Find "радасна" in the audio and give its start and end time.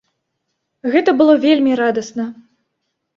1.81-2.25